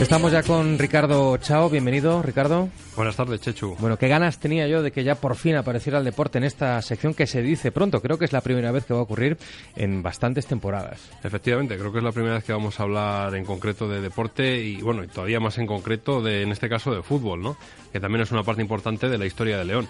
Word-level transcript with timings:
Estamos 0.00 0.30
ya 0.30 0.42
con 0.42 0.78
Ricardo 0.78 1.38
Chao. 1.38 1.70
Bienvenido, 1.70 2.20
Ricardo. 2.22 2.68
Buenas 2.96 3.14
tardes, 3.14 3.42
Chechu. 3.42 3.76
Bueno, 3.78 3.98
qué 3.98 4.08
ganas 4.08 4.38
tenía 4.38 4.66
yo 4.66 4.82
de 4.82 4.90
que 4.90 5.04
ya 5.04 5.16
por 5.16 5.36
fin 5.36 5.54
apareciera 5.54 5.98
el 5.98 6.04
deporte 6.04 6.38
en 6.38 6.44
esta 6.44 6.80
sección 6.80 7.12
que 7.12 7.26
se 7.26 7.42
dice 7.42 7.70
pronto. 7.70 8.00
Creo 8.00 8.18
que 8.18 8.24
es 8.24 8.32
la 8.32 8.40
primera 8.40 8.72
vez 8.72 8.86
que 8.86 8.94
va 8.94 9.00
a 9.00 9.02
ocurrir 9.02 9.36
en 9.76 10.02
bastantes 10.02 10.46
temporadas. 10.46 11.10
Efectivamente, 11.22 11.76
creo 11.76 11.92
que 11.92 11.98
es 11.98 12.04
la 12.04 12.12
primera 12.12 12.36
vez 12.36 12.44
que 12.44 12.54
vamos 12.54 12.80
a 12.80 12.84
hablar 12.84 13.34
en 13.34 13.44
concreto 13.44 13.86
de 13.86 14.00
deporte 14.00 14.62
y, 14.62 14.80
bueno, 14.80 15.04
y 15.04 15.08
todavía 15.08 15.40
más 15.40 15.58
en 15.58 15.66
concreto 15.66 16.22
de, 16.22 16.40
en 16.40 16.52
este 16.52 16.70
caso, 16.70 16.94
de 16.94 17.02
fútbol, 17.02 17.42
¿no? 17.42 17.58
Que 17.92 18.00
también 18.00 18.22
es 18.22 18.32
una 18.32 18.44
parte 18.44 18.62
importante 18.62 19.10
de 19.10 19.18
la 19.18 19.26
historia 19.26 19.58
de 19.58 19.66
León. 19.66 19.88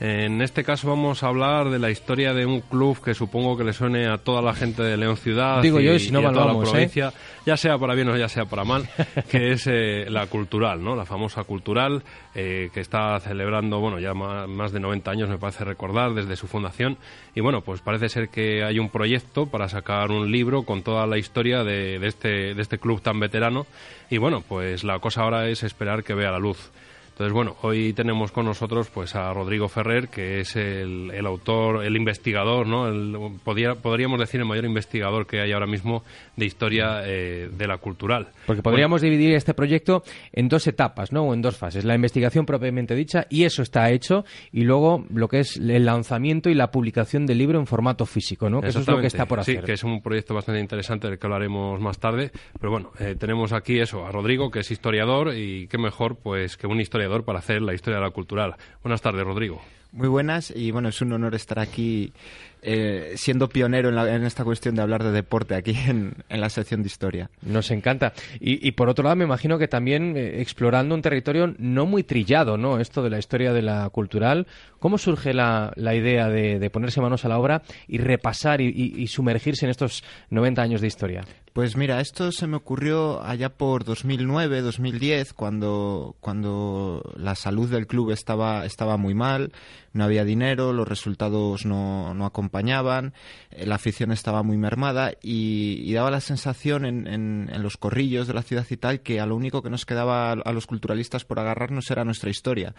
En 0.00 0.42
este 0.42 0.62
caso 0.62 0.88
vamos 0.88 1.24
a 1.24 1.26
hablar 1.26 1.70
de 1.70 1.80
la 1.80 1.90
historia 1.90 2.32
de 2.32 2.46
un 2.46 2.60
club 2.60 3.02
que 3.02 3.14
supongo 3.14 3.56
que 3.56 3.64
le 3.64 3.72
suene 3.72 4.06
a 4.06 4.18
toda 4.18 4.40
la 4.40 4.54
gente 4.54 4.80
de 4.84 4.96
León 4.96 5.16
Ciudad 5.16 5.60
Digo 5.60 5.80
y, 5.80 5.86
yo, 5.86 5.94
y 5.94 5.98
si 5.98 6.12
no 6.12 6.22
y 6.22 6.24
a 6.24 6.32
toda 6.32 6.46
la 6.46 6.52
¿eh? 6.52 6.62
provincia, 6.62 7.12
ya 7.44 7.56
sea 7.56 7.78
para 7.78 7.94
bien 7.94 8.08
o 8.08 8.16
ya 8.16 8.28
sea 8.28 8.44
para 8.44 8.62
mal, 8.62 8.88
que 9.28 9.50
es 9.50 9.66
eh, 9.66 10.06
la 10.08 10.28
cultural, 10.28 10.84
¿no? 10.84 10.94
La 10.94 11.04
famosa 11.04 11.42
cultural 11.42 12.04
eh, 12.40 12.70
que 12.72 12.78
está 12.78 13.18
celebrando, 13.18 13.80
bueno, 13.80 13.98
ya 13.98 14.14
más 14.14 14.70
de 14.70 14.78
90 14.78 15.10
años 15.10 15.28
me 15.28 15.38
parece 15.38 15.64
recordar 15.64 16.14
desde 16.14 16.36
su 16.36 16.46
fundación 16.46 16.96
y 17.34 17.40
bueno, 17.40 17.62
pues 17.62 17.80
parece 17.80 18.08
ser 18.08 18.28
que 18.28 18.62
hay 18.62 18.78
un 18.78 18.90
proyecto 18.90 19.46
para 19.46 19.68
sacar 19.68 20.12
un 20.12 20.30
libro 20.30 20.62
con 20.62 20.82
toda 20.82 21.04
la 21.08 21.18
historia 21.18 21.64
de, 21.64 21.98
de 21.98 22.06
este, 22.06 22.54
de 22.54 22.62
este 22.62 22.78
club 22.78 23.00
tan 23.02 23.18
veterano 23.18 23.66
y 24.08 24.18
bueno, 24.18 24.44
pues 24.46 24.84
la 24.84 25.00
cosa 25.00 25.22
ahora 25.22 25.48
es 25.48 25.64
esperar 25.64 26.04
que 26.04 26.14
vea 26.14 26.30
la 26.30 26.38
luz. 26.38 26.70
Entonces, 27.18 27.32
bueno, 27.34 27.56
hoy 27.62 27.92
tenemos 27.94 28.30
con 28.30 28.44
nosotros 28.44 28.88
pues 28.94 29.16
a 29.16 29.32
Rodrigo 29.32 29.66
Ferrer, 29.68 30.06
que 30.06 30.38
es 30.38 30.54
el, 30.54 31.10
el 31.12 31.26
autor, 31.26 31.84
el 31.84 31.96
investigador, 31.96 32.64
¿no? 32.68 32.86
El- 32.86 33.16
podría- 33.42 33.74
podríamos 33.74 34.20
decir 34.20 34.38
el 34.38 34.46
mayor 34.46 34.64
investigador 34.66 35.26
que 35.26 35.40
hay 35.40 35.50
ahora 35.50 35.66
mismo 35.66 36.04
de 36.36 36.46
historia 36.46 37.00
eh, 37.04 37.50
de 37.52 37.66
la 37.66 37.78
cultural. 37.78 38.28
Porque 38.46 38.62
podríamos 38.62 39.00
dividir 39.02 39.34
este 39.34 39.52
proyecto 39.52 40.04
en 40.32 40.48
dos 40.48 40.68
etapas, 40.68 41.10
¿no? 41.10 41.22
O 41.24 41.34
en 41.34 41.42
dos 41.42 41.56
fases. 41.56 41.84
La 41.84 41.96
investigación 41.96 42.46
propiamente 42.46 42.94
dicha, 42.94 43.26
y 43.28 43.42
eso 43.42 43.62
está 43.62 43.90
hecho, 43.90 44.24
y 44.52 44.62
luego 44.62 45.04
lo 45.12 45.26
que 45.26 45.40
es 45.40 45.56
el 45.56 45.84
lanzamiento 45.86 46.50
y 46.50 46.54
la 46.54 46.70
publicación 46.70 47.26
del 47.26 47.38
libro 47.38 47.58
en 47.58 47.66
formato 47.66 48.06
físico, 48.06 48.48
¿no? 48.48 48.60
Que 48.60 48.68
eso 48.68 48.78
es 48.78 48.86
lo 48.86 49.00
que 49.00 49.08
está 49.08 49.26
por 49.26 49.40
hacer. 49.40 49.58
Sí, 49.58 49.66
que 49.66 49.72
es 49.72 49.82
un 49.82 50.00
proyecto 50.02 50.34
bastante 50.34 50.60
interesante 50.60 51.08
del 51.08 51.18
que 51.18 51.26
hablaremos 51.26 51.80
más 51.80 51.98
tarde. 51.98 52.30
Pero 52.60 52.70
bueno, 52.70 52.92
eh, 53.00 53.16
tenemos 53.18 53.52
aquí 53.52 53.80
eso, 53.80 54.06
a 54.06 54.12
Rodrigo, 54.12 54.52
que 54.52 54.60
es 54.60 54.70
historiador, 54.70 55.34
y 55.34 55.66
qué 55.66 55.78
mejor 55.78 56.14
pues 56.22 56.56
que 56.56 56.68
un 56.68 56.80
historiador 56.80 57.07
para 57.24 57.38
hacer 57.40 57.62
la 57.62 57.74
historia 57.74 57.98
de 57.98 58.04
la 58.04 58.10
cultural. 58.10 58.54
Buenas 58.82 59.00
tardes, 59.02 59.24
Rodrigo. 59.24 59.60
Muy 59.90 60.08
buenas 60.08 60.52
y 60.54 60.70
bueno, 60.70 60.90
es 60.90 61.00
un 61.00 61.14
honor 61.14 61.34
estar 61.34 61.58
aquí 61.58 62.12
eh, 62.60 63.14
siendo 63.16 63.48
pionero 63.48 63.88
en, 63.88 63.94
la- 63.94 64.14
en 64.14 64.22
esta 64.24 64.44
cuestión 64.44 64.74
de 64.74 64.82
hablar 64.82 65.02
de 65.02 65.12
deporte 65.12 65.54
aquí 65.54 65.74
en, 65.86 66.12
en 66.28 66.40
la 66.42 66.50
sección 66.50 66.82
de 66.82 66.88
historia. 66.88 67.30
Nos 67.40 67.70
encanta. 67.70 68.12
Y, 68.38 68.66
y 68.68 68.72
por 68.72 68.90
otro 68.90 69.04
lado, 69.04 69.16
me 69.16 69.24
imagino 69.24 69.58
que 69.58 69.66
también 69.66 70.14
eh, 70.14 70.42
explorando 70.42 70.94
un 70.94 71.00
territorio 71.00 71.54
no 71.58 71.86
muy 71.86 72.02
trillado, 72.02 72.58
¿no? 72.58 72.80
Esto 72.80 73.02
de 73.02 73.08
la 73.08 73.18
historia 73.18 73.54
de 73.54 73.62
la 73.62 73.88
cultural. 73.88 74.46
¿Cómo 74.78 74.98
surge 74.98 75.32
la, 75.32 75.72
la 75.76 75.94
idea 75.94 76.28
de, 76.28 76.58
de 76.58 76.70
ponerse 76.70 77.00
manos 77.00 77.24
a 77.24 77.28
la 77.28 77.38
obra 77.38 77.62
y 77.86 77.96
repasar 77.96 78.60
y, 78.60 78.66
y- 78.66 79.00
y 79.02 79.06
sumergirse 79.06 79.64
en 79.64 79.70
estos 79.70 80.04
90 80.28 80.60
años 80.60 80.82
de 80.82 80.86
historia? 80.86 81.24
Pues 81.54 81.76
mira, 81.76 82.00
esto 82.00 82.30
se 82.30 82.46
me 82.46 82.56
ocurrió 82.56 83.20
allá 83.24 83.48
por 83.48 83.82
2009, 83.84 84.60
2010, 84.60 85.32
cuando, 85.32 86.14
cuando 86.20 87.02
la 87.16 87.34
salud 87.34 87.68
del 87.68 87.88
club 87.88 88.12
estaba, 88.12 88.64
estaba 88.64 88.96
muy 88.96 89.14
mal, 89.14 89.50
no 89.92 90.04
había 90.04 90.24
dinero, 90.24 90.72
los 90.72 90.86
resultados 90.86 91.66
no, 91.66 92.14
no 92.14 92.26
acompañaban, 92.26 93.12
eh, 93.50 93.66
la 93.66 93.74
afición 93.74 94.12
estaba 94.12 94.44
muy 94.44 94.56
mermada 94.56 95.12
y, 95.20 95.92
daba 95.94 96.12
la 96.12 96.20
sensación 96.20 96.84
en, 96.84 97.08
en- 97.08 97.50
en 97.52 97.62
los 97.62 97.76
corrillos 97.76 98.28
de 98.28 98.34
la 98.34 98.42
ciudad 98.42 98.66
y 98.70 98.76
tal 98.76 99.00
que 99.00 99.18
a 99.18 99.26
lo 99.26 99.34
único 99.34 99.60
que 99.62 99.70
nos 99.70 99.84
quedaba 99.84 100.30
a, 100.30 100.32
a 100.34 100.52
los 100.52 100.66
culturalistas 100.66 101.24
por 101.24 101.40
agarrarnos 101.40 101.90
era 101.90 102.04
nuestra 102.04 102.30
historia. 102.30 102.74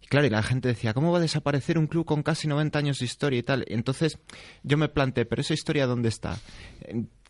Y 0.00 0.06
claro, 0.06 0.26
y 0.26 0.30
la 0.30 0.42
gente 0.42 0.68
decía, 0.68 0.94
¿cómo 0.94 1.12
va 1.12 1.18
a 1.18 1.22
desaparecer 1.22 1.76
un 1.76 1.86
club 1.86 2.06
con 2.06 2.22
casi 2.22 2.48
90 2.48 2.78
años 2.78 2.98
de 3.00 3.04
historia 3.04 3.40
y 3.40 3.42
tal? 3.42 3.64
Entonces 3.68 4.18
yo 4.62 4.78
me 4.78 4.88
planteé, 4.88 5.26
¿pero 5.26 5.42
esa 5.42 5.52
historia 5.54 5.86
dónde 5.86 6.08
está? 6.08 6.38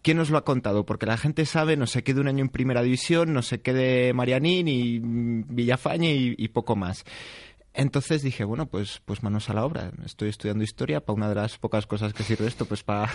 ¿Quién 0.02 0.16
nos 0.16 0.30
lo 0.30 0.38
ha 0.38 0.44
contado? 0.44 0.84
Porque 0.84 1.06
la 1.06 1.16
gente 1.16 1.46
sabe, 1.46 1.76
no 1.76 1.86
sé 1.86 2.02
qué 2.02 2.12
de 2.12 2.20
un 2.20 2.28
año 2.28 2.42
en 2.42 2.48
primera 2.48 2.82
división, 2.82 3.32
no 3.32 3.42
sé 3.42 3.60
qué 3.60 3.72
de 3.72 4.12
Marianín 4.12 4.68
y 4.68 4.98
Villafañe 5.00 6.12
y, 6.12 6.34
y 6.36 6.48
poco 6.48 6.76
más. 6.76 7.04
Entonces 7.74 8.22
dije, 8.22 8.44
bueno, 8.44 8.66
pues, 8.66 9.00
pues 9.04 9.22
manos 9.22 9.48
a 9.48 9.54
la 9.54 9.64
obra. 9.64 9.90
Estoy 10.04 10.28
estudiando 10.28 10.62
historia, 10.62 11.00
para 11.00 11.16
una 11.16 11.28
de 11.28 11.36
las 11.36 11.56
pocas 11.58 11.86
cosas 11.86 12.12
que 12.12 12.22
sirve 12.22 12.46
esto, 12.46 12.66
pues 12.66 12.82
para 12.82 13.10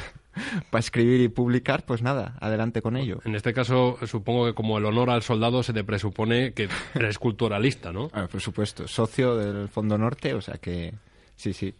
escribir 0.73 1.21
y 1.21 1.27
publicar, 1.27 1.85
pues 1.85 2.01
nada, 2.01 2.35
adelante 2.39 2.81
con 2.81 2.97
ello. 2.97 3.19
En 3.23 3.35
este 3.35 3.53
caso, 3.53 3.97
supongo 4.07 4.45
que 4.47 4.53
como 4.53 4.77
el 4.79 4.85
honor 4.85 5.11
al 5.11 5.21
soldado 5.21 5.61
se 5.61 5.73
te 5.73 5.83
presupone 5.83 6.53
que 6.53 6.69
eres 6.95 7.19
culturalista, 7.19 7.91
¿no? 7.93 8.09
Ah, 8.13 8.27
por 8.31 8.41
supuesto, 8.41 8.87
socio 8.87 9.35
del 9.35 9.67
Fondo 9.67 9.97
Norte, 9.97 10.33
o 10.33 10.41
sea 10.41 10.55
que 10.55 10.93
sí, 11.35 11.53
sí. 11.53 11.75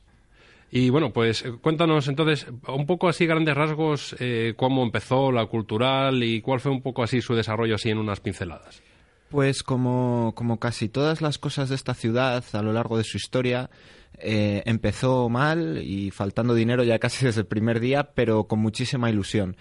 Y 0.70 0.90
bueno, 0.90 1.14
pues 1.14 1.46
eh, 1.46 1.54
cuéntanos 1.62 2.08
entonces 2.08 2.48
un 2.68 2.86
poco 2.86 3.08
así 3.08 3.26
grandes 3.26 3.56
rasgos 3.56 4.16
eh, 4.20 4.54
cómo 4.58 4.84
empezó 4.84 5.32
la 5.32 5.46
cultural 5.46 6.24
y 6.24 6.42
cuál 6.42 6.60
fue 6.60 6.72
un 6.72 6.82
poco 6.82 7.04
así 7.04 7.22
su 7.22 7.36
desarrollo 7.36 7.76
así 7.76 7.90
en 7.90 7.98
unas 7.98 8.20
pinceladas. 8.20 8.82
Pues 9.30 9.64
como, 9.64 10.34
como 10.36 10.60
casi 10.60 10.90
todas 10.90 11.22
las 11.22 11.38
cosas 11.38 11.70
de 11.70 11.76
esta 11.76 11.94
ciudad 11.94 12.44
a 12.54 12.62
lo 12.62 12.74
largo 12.74 12.98
de 12.98 13.04
su 13.04 13.18
historia, 13.18 13.70
eh, 14.18 14.64
empezó 14.66 15.28
mal 15.30 15.82
y 15.84 16.12
faltando 16.12 16.54
dinero 16.54 16.84
ya 16.84 17.00
casi 17.00 17.26
desde 17.26 17.42
el 17.42 17.48
primer 17.48 17.80
día, 17.80 18.12
pero 18.14 18.46
con 18.46 18.60
muchísima 18.60 19.10
ilusión. 19.10 19.56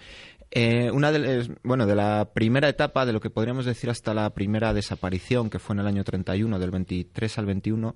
Una 0.93 1.11
de, 1.11 1.55
bueno, 1.61 1.85
de 1.85 1.93
la 1.93 2.31
primera 2.33 2.67
etapa, 2.67 3.05
de 3.05 3.13
lo 3.13 3.19
que 3.19 3.29
podríamos 3.29 3.65
decir 3.65 3.91
hasta 3.91 4.15
la 4.15 4.29
primera 4.31 4.73
desaparición, 4.73 5.51
que 5.51 5.59
fue 5.59 5.75
en 5.75 5.81
el 5.81 5.87
año 5.87 6.03
31, 6.03 6.57
del 6.57 6.71
23 6.71 7.37
al 7.37 7.45
21, 7.45 7.95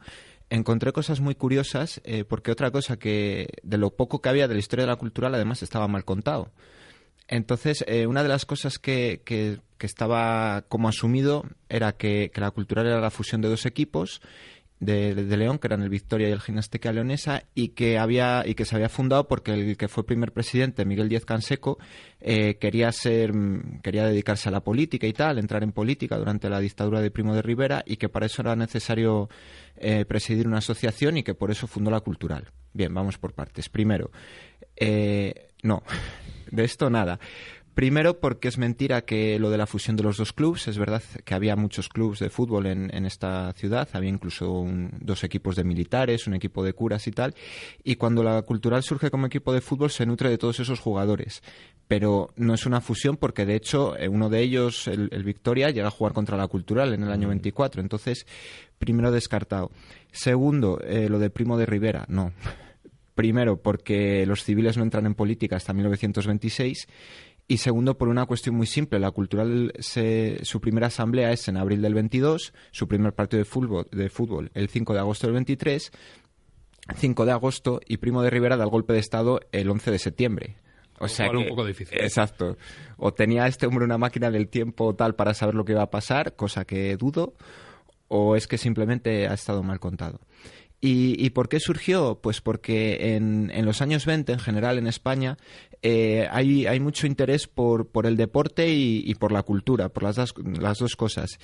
encontré 0.51 0.91
cosas 0.93 1.19
muy 1.19 1.33
curiosas, 1.33 1.99
eh, 2.03 2.23
porque 2.23 2.51
otra 2.51 2.69
cosa 2.69 2.97
que, 2.97 3.47
de 3.63 3.77
lo 3.79 3.89
poco 3.89 4.21
que 4.21 4.29
había 4.29 4.47
de 4.47 4.53
la 4.53 4.59
historia 4.59 4.85
de 4.85 4.91
la 4.91 4.97
cultural, 4.97 5.33
además 5.33 5.63
estaba 5.63 5.87
mal 5.87 6.05
contado. 6.05 6.51
Entonces, 7.27 7.83
eh, 7.87 8.05
una 8.07 8.21
de 8.23 8.29
las 8.29 8.45
cosas 8.45 8.77
que, 8.77 9.21
que- 9.25 9.59
que 9.77 9.85
estaba 9.87 10.63
como 10.69 10.89
asumido 10.89 11.43
era 11.69 11.93
que, 11.93 12.29
que 12.31 12.41
la 12.41 12.51
cultural 12.51 12.85
era 12.85 13.01
la 13.01 13.09
fusión 13.09 13.41
de 13.41 13.49
dos 13.49 13.65
equipos 13.65 14.21
de, 14.81 15.37
León, 15.37 15.59
que 15.59 15.67
eran 15.67 15.83
el 15.83 15.89
Victoria 15.89 16.27
y 16.27 16.31
el 16.31 16.41
Gimnástica 16.41 16.91
Leonesa, 16.91 17.43
y 17.53 17.69
que 17.69 17.99
había 17.99 18.43
y 18.45 18.55
que 18.55 18.65
se 18.65 18.75
había 18.75 18.89
fundado 18.89 19.27
porque 19.27 19.53
el 19.53 19.77
que 19.77 19.87
fue 19.87 20.03
primer 20.05 20.33
presidente, 20.33 20.85
Miguel 20.85 21.07
Díez 21.07 21.23
Canseco, 21.23 21.77
eh, 22.19 22.55
quería 22.55 22.91
ser 22.91 23.33
mm, 23.33 23.81
quería 23.83 24.07
dedicarse 24.07 24.49
a 24.49 24.51
la 24.51 24.61
política 24.61 25.05
y 25.05 25.13
tal, 25.13 25.37
entrar 25.37 25.61
en 25.63 25.71
política 25.71 26.17
durante 26.17 26.49
la 26.49 26.59
dictadura 26.59 26.99
de 26.99 27.11
Primo 27.11 27.35
de 27.35 27.43
Rivera, 27.43 27.83
y 27.85 27.97
que 27.97 28.09
para 28.09 28.25
eso 28.25 28.41
era 28.41 28.55
necesario 28.55 29.29
eh, 29.77 30.03
presidir 30.05 30.47
una 30.47 30.57
asociación 30.57 31.17
y 31.17 31.23
que 31.23 31.35
por 31.35 31.51
eso 31.51 31.67
fundó 31.67 31.91
la 31.91 32.01
cultural. 32.01 32.49
Bien, 32.73 32.91
vamos 32.91 33.19
por 33.19 33.33
partes. 33.33 33.69
Primero, 33.69 34.09
eh, 34.75 35.49
no, 35.61 35.83
de 36.51 36.63
esto 36.63 36.89
nada. 36.89 37.19
Primero 37.73 38.19
porque 38.19 38.49
es 38.49 38.57
mentira 38.57 39.03
que 39.03 39.39
lo 39.39 39.49
de 39.49 39.57
la 39.57 39.65
fusión 39.65 39.95
de 39.95 40.03
los 40.03 40.17
dos 40.17 40.33
clubes, 40.33 40.67
es 40.67 40.77
verdad 40.77 41.01
que 41.23 41.33
había 41.33 41.55
muchos 41.55 41.87
clubes 41.87 42.19
de 42.19 42.29
fútbol 42.29 42.65
en, 42.65 43.05
esta 43.05 43.53
ciudad, 43.53 43.87
había 43.93 44.09
incluso 44.09 44.65
dos 44.99 45.23
equipos 45.23 45.55
de 45.55 45.63
militares, 45.63 46.27
un 46.27 46.33
equipo 46.33 46.65
de 46.65 46.73
curas 46.73 47.07
y 47.07 47.11
tal, 47.11 47.33
y 47.81 47.95
cuando 47.95 48.23
la 48.23 48.41
Cultural 48.41 48.83
surge 48.83 49.09
como 49.09 49.25
equipo 49.25 49.53
de 49.53 49.61
fútbol 49.61 49.89
se 49.89 50.05
nutre 50.05 50.29
de 50.29 50.37
todos 50.37 50.59
esos 50.59 50.81
jugadores, 50.81 51.41
pero 51.87 52.33
no 52.35 52.53
es 52.53 52.65
una 52.65 52.81
fusión 52.81 53.15
porque 53.15 53.45
de 53.45 53.55
hecho 53.55 53.97
eh, 53.97 54.09
uno 54.09 54.29
de 54.29 54.41
ellos, 54.41 54.89
el, 54.89 55.09
Victoria, 55.23 55.69
llega 55.69 55.87
a 55.87 55.91
jugar 55.91 56.11
contra 56.11 56.35
la 56.35 56.47
Cultural 56.47 56.93
en 56.93 57.03
el 57.03 57.11
año 57.11 57.29
24, 57.29 57.81
entonces 57.81 58.25
primero 58.79 59.11
descartado. 59.11 59.71
Segundo, 60.11 60.81
eh, 60.81 61.07
lo 61.07 61.19
de 61.19 61.29
Primo 61.29 61.57
de 61.57 61.65
Rivera, 61.65 62.03
no. 62.09 62.33
Primero, 63.15 63.61
porque 63.61 64.25
los 64.25 64.43
civiles 64.43 64.77
no 64.77 64.83
entran 64.83 65.05
en 65.05 65.15
política 65.15 65.57
hasta 65.57 65.73
1926 65.73 66.87
y 67.51 67.57
segundo 67.57 67.97
por 67.97 68.07
una 68.07 68.25
cuestión 68.25 68.55
muy 68.55 68.65
simple. 68.65 68.97
La 68.97 69.11
Cultural, 69.11 69.73
su 69.77 70.61
primera 70.61 70.87
asamblea 70.87 71.33
es 71.33 71.49
en 71.49 71.57
abril 71.57 71.81
del 71.81 71.93
22, 71.93 72.53
su 72.71 72.87
primer 72.87 73.13
partido 73.13 73.39
de 73.39 73.45
fútbol, 73.45 73.89
de 73.91 74.07
fútbol 74.09 74.51
el 74.53 74.69
5 74.69 74.93
de 74.93 74.99
agosto 74.99 75.27
del 75.27 75.33
23, 75.33 75.91
5 76.95 77.25
de 77.25 77.31
agosto 77.33 77.81
y 77.85 77.97
Primo 77.97 78.21
de 78.21 78.29
Rivera 78.29 78.55
da 78.55 78.63
el 78.63 78.69
golpe 78.69 78.93
de 78.93 78.99
Estado 78.99 79.41
el 79.51 79.69
11 79.69 79.91
de 79.91 79.99
septiembre. 79.99 80.55
O 80.97 81.09
sea 81.09 81.29
un 81.29 81.49
poco 81.49 81.65
difícil. 81.65 81.99
Exacto. 81.99 82.55
O 82.95 83.13
tenía 83.13 83.47
este 83.47 83.65
hombre 83.65 83.83
una 83.83 83.97
máquina 83.97 84.31
del 84.31 84.47
tiempo 84.47 84.95
tal 84.95 85.15
para 85.15 85.33
saber 85.33 85.53
lo 85.53 85.65
que 85.65 85.73
iba 85.73 85.83
a 85.83 85.89
pasar, 85.89 86.37
cosa 86.37 86.63
que 86.63 86.95
dudo, 86.95 87.33
o 88.07 88.37
es 88.37 88.47
que 88.47 88.57
simplemente 88.57 89.27
ha 89.27 89.33
estado 89.33 89.61
mal 89.61 89.81
contado. 89.81 90.21
¿Y, 90.83 91.29
por 91.29 91.47
qué 91.47 91.59
surgió? 91.59 92.19
Pues 92.23 92.41
porque 92.41 93.15
en, 93.15 93.65
los 93.65 93.83
años 93.83 94.07
20, 94.07 94.33
en 94.33 94.39
general 94.39 94.79
en 94.79 94.87
España, 94.87 95.37
eh, 95.83 96.27
hay, 96.31 96.79
mucho 96.79 97.05
interés 97.05 97.47
por, 97.47 97.87
el 98.03 98.17
deporte 98.17 98.73
y, 98.73 99.13
por 99.13 99.31
la 99.31 99.43
cultura, 99.43 99.89
por 99.89 100.01
las 100.01 100.15
dos, 100.15 100.95
cosas. 100.95 101.37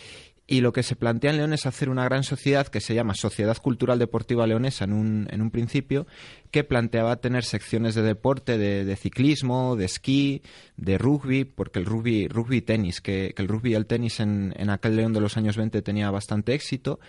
Y 0.47 0.61
lo 0.61 0.73
que 0.73 0.81
se 0.81 0.95
plantea 0.95 1.29
en 1.29 1.37
León 1.37 1.53
es 1.53 1.67
hacer 1.67 1.89
una 1.89 2.05
gran 2.05 2.23
sociedad 2.23 2.67
que 2.67 2.79
se 2.79 2.95
llama 2.95 3.13
Sociedad 3.13 3.57
Cultural 3.57 3.99
Deportiva 3.99 4.47
Leonesa 4.47 4.85
en 4.85 4.93
un, 4.93 5.51
principio, 5.51 6.07
que 6.49 6.63
planteaba 6.63 7.17
tener 7.17 7.43
secciones 7.43 7.93
de 7.93 8.01
deporte, 8.01 8.57
de, 8.57 8.95
ciclismo, 8.95 9.75
de 9.75 9.85
esquí, 9.85 10.41
de 10.77 10.97
rugby, 10.97 11.43
porque 11.43 11.77
el 11.77 11.85
rugby, 11.85 12.27
rugby 12.27 12.61
tenis, 12.61 13.01
que, 13.01 13.35
el 13.37 13.47
rugby 13.47 13.73
y 13.73 13.75
el 13.75 13.85
tenis 13.85 14.19
en, 14.19 14.55
en 14.57 14.71
aquel 14.71 14.95
León 14.95 15.13
de 15.13 15.21
los 15.21 15.37
años 15.37 15.57
20 15.57 15.81
tenía 15.83 16.09
bastante 16.09 16.55
éxito, 16.55 16.99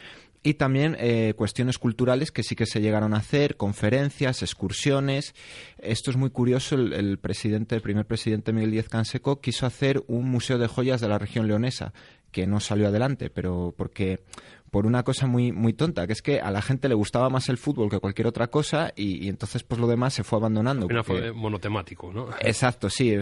y 0.48 0.54
también 0.54 0.96
eh, 0.98 1.34
cuestiones 1.36 1.76
culturales 1.76 2.32
que 2.32 2.42
sí 2.42 2.56
que 2.56 2.64
se 2.64 2.80
llegaron 2.80 3.12
a 3.12 3.18
hacer, 3.18 3.58
conferencias, 3.58 4.40
excursiones. 4.40 5.34
Esto 5.76 6.10
es 6.10 6.16
muy 6.16 6.30
curioso. 6.30 6.74
El, 6.74 7.18
presidente, 7.18 7.74
el 7.74 7.82
primer 7.82 8.06
presidente 8.06 8.54
Miguel 8.54 8.70
Díaz 8.70 8.88
Canseco 8.88 9.42
quiso 9.42 9.66
hacer 9.66 10.02
un 10.06 10.30
museo 10.30 10.56
de 10.56 10.66
joyas 10.66 11.02
de 11.02 11.08
la 11.08 11.18
región 11.18 11.48
leonesa, 11.48 11.92
que 12.32 12.46
no 12.46 12.60
salió 12.60 12.88
adelante, 12.88 13.28
pero 13.28 13.74
porque 13.76 14.20
por 14.70 14.86
una 14.86 15.02
cosa 15.02 15.26
muy, 15.26 15.52
muy 15.52 15.72
tonta, 15.72 16.06
que 16.06 16.12
es 16.12 16.22
que 16.22 16.40
a 16.40 16.50
la 16.50 16.62
gente 16.62 16.88
le 16.88 16.94
gustaba 16.94 17.30
más 17.30 17.48
el 17.48 17.58
fútbol 17.58 17.90
que 17.90 17.98
cualquier 17.98 18.26
otra 18.26 18.48
cosa 18.48 18.92
y, 18.96 19.28
entonces 19.28 19.62
pues 19.62 19.80
lo 19.80 19.86
demás 19.86 20.14
se 20.14 20.24
fue 20.24 20.38
abandonando. 20.38 20.88
fue 21.04 21.32
monotemático, 21.32 22.12
¿no? 22.12 22.28
Exacto, 22.40 22.90
sí. 22.90 23.14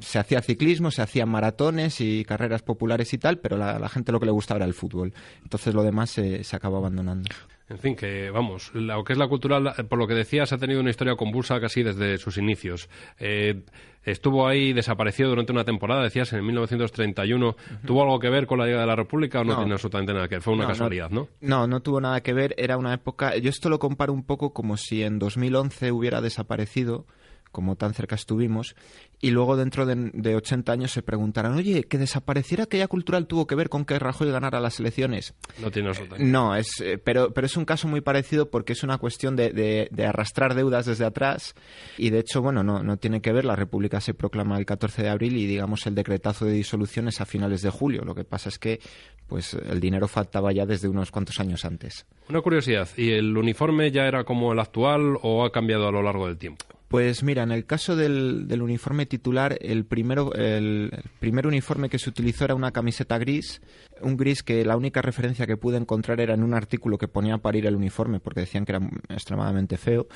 se 0.00 0.18
hacía 0.18 0.40
ciclismo, 0.40 0.90
se 0.90 1.02
hacían 1.02 1.28
maratones 1.28 2.00
y 2.00 2.24
carreras 2.24 2.62
populares 2.62 3.12
y 3.12 3.18
tal, 3.18 3.38
pero 3.38 3.62
a 3.62 3.78
la, 3.78 3.88
gente 3.88 4.12
lo 4.12 4.20
que 4.20 4.26
le 4.26 4.32
gustaba 4.32 4.58
era 4.58 4.66
el 4.66 4.74
fútbol. 4.74 5.12
Entonces 5.42 5.74
lo 5.74 5.82
demás 5.82 6.10
se, 6.10 6.44
se 6.44 6.56
acabó 6.56 6.78
abandonando. 6.78 7.28
En 7.70 7.78
fin, 7.78 7.94
que 7.94 8.30
vamos, 8.30 8.70
lo 8.74 9.04
que 9.04 9.12
es 9.12 9.18
la 9.18 9.28
cultural, 9.28 9.74
por 9.88 9.98
lo 9.98 10.06
que 10.06 10.14
decías, 10.14 10.52
ha 10.52 10.58
tenido 10.58 10.80
una 10.80 10.88
historia 10.88 11.16
convulsa 11.16 11.60
casi 11.60 11.82
desde 11.82 12.16
sus 12.16 12.38
inicios. 12.38 12.88
Eh, 13.18 13.62
estuvo 14.04 14.48
ahí 14.48 14.72
desaparecido 14.72 15.28
durante 15.28 15.52
una 15.52 15.64
temporada, 15.64 16.02
decías, 16.02 16.32
en 16.32 16.46
1931. 16.46 17.56
¿Tuvo 17.84 18.02
algo 18.02 18.18
que 18.18 18.30
ver 18.30 18.46
con 18.46 18.58
la 18.58 18.64
llegada 18.64 18.82
de 18.82 18.88
la 18.88 18.96
República 18.96 19.40
o 19.40 19.44
no, 19.44 19.56
tiene 19.56 19.72
absolutamente 19.72 20.14
nada 20.14 20.28
que 20.28 20.36
ver? 20.36 20.42
Fue 20.42 20.54
una 20.54 20.66
casualidad, 20.66 21.10
no, 21.10 21.28
¿no? 21.40 21.66
No, 21.66 21.80
tuvo 21.80 22.00
nada 22.00 22.22
que 22.22 22.32
ver. 22.32 22.54
Era 22.56 22.78
una 22.78 22.94
época. 22.94 23.36
Yo 23.36 23.50
esto 23.50 23.68
lo 23.68 23.78
comparo 23.78 24.14
un 24.14 24.24
poco 24.24 24.54
como 24.54 24.78
si 24.78 25.02
en 25.02 25.18
2011 25.18 25.92
hubiera 25.92 26.22
desaparecido 26.22 27.04
como 27.52 27.76
tan 27.76 27.94
cerca 27.94 28.14
estuvimos, 28.14 28.74
y 29.20 29.30
luego 29.30 29.56
dentro 29.56 29.84
de, 29.86 30.10
de, 30.12 30.36
80 30.36 30.70
años 30.72 30.92
se 30.92 31.02
preguntarán, 31.02 31.54
oye, 31.54 31.84
que 31.84 31.98
desapareciera 31.98 32.64
aquella 32.64 32.86
cultural 32.86 33.26
tuvo 33.26 33.46
que 33.46 33.54
ver 33.54 33.68
con 33.68 33.84
que 33.84 33.98
Rajoy 33.98 34.30
ganara 34.30 34.60
las 34.60 34.78
elecciones. 34.78 35.34
No 35.60 35.70
tiene 35.70 35.90
No, 36.18 36.54
es, 36.54 36.80
eh, 36.80 36.98
pero, 36.98 37.32
pero 37.32 37.46
es 37.46 37.56
un 37.56 37.64
caso 37.64 37.88
muy 37.88 38.00
parecido 38.00 38.50
porque 38.50 38.74
es 38.74 38.82
una 38.82 38.98
cuestión 38.98 39.34
de, 39.36 39.50
de, 39.90 40.06
arrastrar 40.06 40.54
deudas 40.54 40.86
desde 40.86 41.04
atrás, 41.04 41.54
y 41.96 42.10
de 42.10 42.20
hecho, 42.20 42.42
bueno, 42.42 42.62
no, 42.62 42.82
no 42.82 42.96
tiene 42.96 43.20
que 43.20 43.32
ver, 43.32 43.44
la 43.44 43.56
República 43.56 44.00
se 44.00 44.14
proclama 44.14 44.58
el 44.58 44.66
14 44.66 45.02
de 45.02 45.08
abril 45.08 45.36
y 45.36 45.46
digamos 45.46 45.86
el 45.86 45.94
decretazo 45.94 46.44
de 46.44 46.52
disolución 46.52 47.08
es 47.08 47.20
a 47.20 47.26
finales 47.26 47.62
de 47.62 47.70
julio. 47.70 48.02
Lo 48.04 48.14
que 48.14 48.24
pasa 48.24 48.48
es 48.48 48.58
que 48.58 48.80
pues 49.28 49.54
el 49.54 49.78
dinero 49.78 50.08
faltaba 50.08 50.52
ya 50.52 50.66
desde 50.66 50.88
unos 50.88 51.10
cuantos 51.10 51.38
años 51.38 51.64
antes. 51.64 52.06
Una 52.28 52.40
curiosidad, 52.40 52.88
¿y 52.96 53.10
el 53.10 53.36
uniforme 53.36 53.90
ya 53.90 54.06
era 54.06 54.24
como 54.24 54.52
el 54.52 54.58
actual 54.58 55.18
o 55.22 55.44
ha 55.44 55.52
cambiado 55.52 55.86
a 55.86 55.92
lo 55.92 56.02
largo 56.02 56.26
del 56.26 56.38
tiempo? 56.38 56.64
Pues 56.88 57.22
mira, 57.22 57.42
en 57.42 57.52
el 57.52 57.66
caso 57.66 57.96
del, 57.96 58.48
del 58.48 58.62
uniforme 58.62 59.04
titular, 59.04 59.58
el, 59.60 59.84
primero, 59.84 60.32
el, 60.34 60.90
primer 61.20 61.46
uniforme 61.46 61.90
que 61.90 61.98
se 61.98 62.08
utilizó 62.08 62.46
era 62.46 62.54
una 62.54 62.72
camiseta 62.72 63.18
gris, 63.18 63.60
un 64.00 64.16
gris 64.16 64.42
que 64.42 64.64
la 64.64 64.76
única 64.76 65.02
referencia 65.02 65.46
que 65.46 65.58
pude 65.58 65.76
encontrar 65.76 66.18
era 66.18 66.32
en 66.32 66.42
un 66.42 66.54
artículo 66.54 66.96
que 66.96 67.06
ponía 67.06 67.36
para 67.36 67.58
ir 67.58 67.66
el 67.66 67.76
uniforme 67.76 68.20
porque 68.20 68.40
decían 68.40 68.64
que 68.64 68.72
era 68.72 68.90
extremadamente 69.10 69.76
feo. 69.76 70.08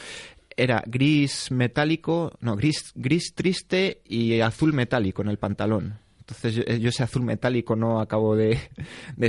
Era 0.56 0.82
gris 0.86 1.50
metálico, 1.50 2.32
no, 2.40 2.56
gris, 2.56 2.92
gris 2.94 3.34
triste 3.34 4.00
y 4.06 4.40
azul 4.40 4.72
metálico 4.72 5.20
en 5.20 5.28
el 5.28 5.38
pantalón. 5.38 6.01
Entonces 6.36 6.80
yo, 6.80 6.88
ese 6.88 7.02
azul 7.02 7.22
metálico 7.22 7.76
no 7.76 8.00
acabo 8.00 8.36
de, 8.36 8.58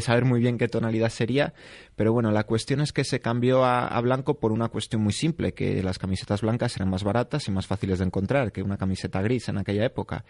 saber 0.02 0.26
muy 0.26 0.40
bien 0.40 0.58
qué 0.58 0.68
tonalidad 0.68 1.10
sería, 1.10 1.54
pero 1.96 2.14
bueno, 2.14 2.32
la 2.32 2.44
cuestión 2.44 2.82
es 2.82 2.92
que 2.94 3.04
se 3.04 3.20
cambió 3.20 3.64
a, 3.64 4.00
blanco 4.02 4.40
por 4.40 4.52
una 4.52 4.70
cuestión 4.70 5.02
muy 5.02 5.14
simple, 5.14 5.54
que 5.54 5.82
las 5.84 6.00
camisetas 6.00 6.42
blancas 6.42 6.76
eran 6.76 6.90
más 6.90 7.04
baratas 7.04 7.48
y 7.48 7.52
más 7.52 7.68
fáciles 7.68 8.00
de 8.00 8.06
encontrar 8.06 8.52
que 8.52 8.64
una 8.64 8.78
camiseta 8.78 9.22
gris 9.22 9.50
en 9.50 9.58
aquella 9.58 9.86
época. 9.86 10.26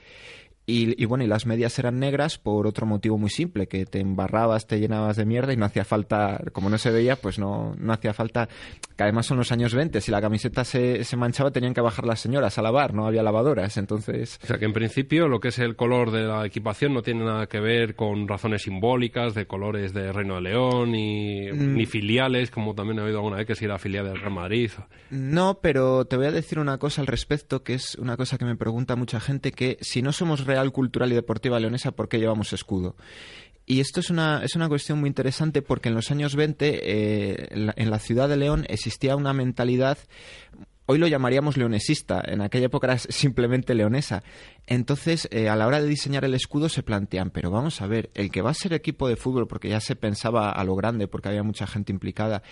Y, 0.66 1.04
bueno, 1.06 1.26
y 1.26 1.28
las 1.28 1.46
medias 1.46 1.78
eran 1.78 2.00
negras 2.00 2.38
por 2.38 2.68
otro 2.68 2.86
motivo 2.86 3.18
muy 3.18 3.30
simple, 3.30 3.68
que 3.68 3.86
te 3.86 4.00
embarrabas, 4.00 4.66
te 4.66 4.80
llenabas 4.80 5.18
de 5.18 5.26
mierda 5.26 5.52
y 5.52 5.58
no 5.58 5.66
hacía 5.66 5.84
falta, 5.84 6.42
como 6.54 6.70
no 6.70 6.78
se 6.78 6.90
veía, 6.90 7.18
pues 7.18 7.38
no, 7.38 7.76
no 7.78 7.92
hacía 7.92 8.14
falta, 8.14 8.48
que 8.96 9.04
además 9.04 9.26
son 9.26 9.38
los 9.38 9.52
años 9.52 9.76
20, 9.76 10.00
si 10.00 10.10
la 10.10 10.22
camiseta 10.22 10.64
se, 10.64 11.04
se 11.04 11.18
manchaba 11.18 11.52
tenían 11.52 11.74
que 11.74 11.82
bajar 11.82 12.06
las 12.06 12.22
señoras 12.22 12.58
a 12.58 12.62
lavar, 12.62 12.94
no 12.94 13.06
había 13.06 13.24
lavadoras, 13.24 13.76
entonces... 13.76 14.40
O 14.42 14.48
sea 14.48 14.58
que 14.58 14.64
en 14.64 14.72
principio 14.72 15.28
lo 15.28 15.42
que 15.42 15.50
es 15.50 15.60
el 15.60 15.76
color 15.76 16.12
de 16.12 16.24
la 16.24 16.46
equipación 16.46 16.94
no 16.94 17.02
tiene 17.02 17.26
nada 17.26 17.48
que 17.48 17.60
ver 17.60 17.96
con 17.96 18.30
razones 18.30 18.62
simbólicas, 18.62 19.34
de 19.34 19.46
colores 19.46 19.94
de 19.94 20.14
Reino 20.14 20.36
de 20.36 20.42
León, 20.42 20.92
ni, 20.92 21.52
mm. 21.52 21.76
ni 21.76 21.86
filiales, 21.86 22.52
como 22.52 22.74
también 22.74 23.00
he 23.00 23.02
oído 23.02 23.18
alguna 23.18 23.36
vez 23.36 23.48
que 23.48 23.56
si 23.56 23.66
era 23.66 23.78
filial 23.80 24.06
del 24.06 24.20
Real 24.20 24.34
Madrid. 24.34 24.72
No, 25.10 25.60
pero 25.62 26.06
te 26.06 26.16
voy 26.16 26.28
a 26.28 26.32
decir 26.32 26.60
una 26.60 26.78
cosa 26.78 27.02
al 27.02 27.08
respecto, 27.08 27.64
que 27.64 27.74
es 27.74 27.96
una 27.96 28.16
cosa 28.16 28.38
que 28.38 28.46
me 28.46 28.56
pregunta 28.56 28.96
mucha 28.96 29.20
gente, 29.20 29.52
que 29.52 29.78
si 29.82 30.02
no 30.02 30.14
somos 30.14 30.46
Real 30.54 30.72
Cultural 30.72 31.12
y 31.12 31.16
Deportiva 31.16 31.60
Leonesa, 31.60 31.92
¿por 31.92 32.08
qué 32.08 32.20
llevamos 32.20 32.54
escudo? 32.54 32.96
Y 33.66 33.80
esto 33.80 34.02
es 34.02 34.10
una, 34.10 34.44
es 34.44 34.56
una 34.56 34.68
cuestión 34.68 35.00
muy 35.00 35.08
interesante 35.08 35.62
porque 35.62 35.90
en 35.90 35.96
los 35.96 36.12
años 36.12 36.36
20 36.36 36.82
eh, 36.84 37.48
en, 37.76 37.90
la, 37.90 38.00
ciudad 38.00 38.30
de 38.30 38.38
León 38.38 38.66
existía 38.68 39.16
una 39.16 39.34
mentalidad 39.34 39.98
hoy 40.86 40.98
lo 40.98 41.08
llamaríamos 41.08 41.56
leonesista, 41.58 42.22
en 42.26 42.42
aquella 42.42 42.66
época 42.66 42.88
era 42.88 42.98
simplemente 42.98 43.74
leonesa. 43.74 44.22
Entonces, 44.68 45.28
eh, 45.32 45.48
a 45.48 45.56
la 45.56 45.66
hora 45.66 45.82
de 45.82 45.88
diseñar 45.88 46.26
el 46.26 46.34
escudo 46.34 46.68
se 46.68 46.84
plantean, 46.84 47.30
pero 47.30 47.52
vamos 47.52 47.82
a 47.82 47.88
ver, 47.88 48.12
el 48.16 48.32
que 48.32 48.42
va 48.42 48.52
a 48.52 48.54
ser 48.54 48.74
equipo 48.74 49.08
de 49.08 49.16
fútbol, 49.16 49.48
porque 49.48 49.70
ya 49.70 49.80
se 49.80 49.96
pensaba 49.96 50.52
a 50.52 50.64
lo 50.66 50.76
grande, 50.76 51.08
porque 51.08 51.30
había 51.30 51.42
mucha 51.42 51.68
gente 51.68 51.94
implicada, 51.94 52.44